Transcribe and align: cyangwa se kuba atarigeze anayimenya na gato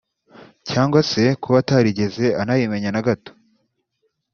cyangwa 0.69 0.99
se 1.11 1.23
kuba 1.41 1.57
atarigeze 1.63 2.25
anayimenya 2.41 2.89
na 2.93 3.01
gato 3.07 3.31